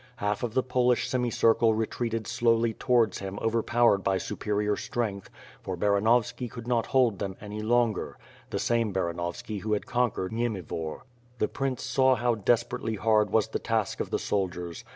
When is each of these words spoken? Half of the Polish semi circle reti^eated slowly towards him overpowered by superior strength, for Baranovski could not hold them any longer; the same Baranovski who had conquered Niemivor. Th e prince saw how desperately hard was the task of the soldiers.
Half 0.15 0.41
of 0.41 0.55
the 0.55 0.63
Polish 0.63 1.07
semi 1.07 1.29
circle 1.29 1.75
reti^eated 1.75 2.25
slowly 2.25 2.73
towards 2.73 3.19
him 3.19 3.37
overpowered 3.39 3.99
by 3.99 4.17
superior 4.17 4.75
strength, 4.75 5.29
for 5.61 5.77
Baranovski 5.77 6.49
could 6.49 6.67
not 6.67 6.87
hold 6.87 7.19
them 7.19 7.35
any 7.39 7.61
longer; 7.61 8.17
the 8.49 8.57
same 8.57 8.91
Baranovski 8.91 9.59
who 9.59 9.73
had 9.73 9.85
conquered 9.85 10.31
Niemivor. 10.31 11.01
Th 11.37 11.47
e 11.47 11.53
prince 11.53 11.83
saw 11.83 12.15
how 12.15 12.33
desperately 12.33 12.95
hard 12.95 13.29
was 13.29 13.49
the 13.49 13.59
task 13.59 13.99
of 13.99 14.09
the 14.09 14.17
soldiers. 14.17 14.83